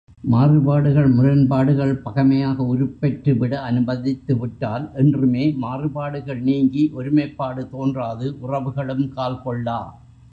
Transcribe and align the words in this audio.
மாறுபாடுகள் 0.23 1.07
முரண்பாடுகள் 1.07 1.91
பகைமையாக 2.05 2.63
உருப்பெற்றுவிட 2.71 3.53
அனுமதித்து 3.61 4.37
விட்டால் 4.37 4.91
என்றுமே 4.93 5.51
மாறுபாடுகள் 5.57 6.41
நீங்கி 6.41 6.91
ஒருமைப்பாடு 6.93 7.69
தோன்றாது 7.69 8.27
உறவுகளும் 8.41 9.07
கால் 9.09 9.41
கொள்ளா. 9.43 9.79